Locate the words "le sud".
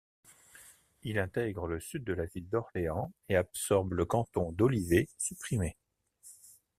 1.67-2.03